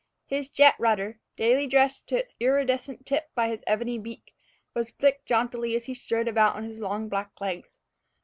[0.25, 4.33] His jet rudder, daily dressed to its iridescent tip by his ebony beak,
[4.73, 7.77] was flicked jauntily as he strode around on his long black legs.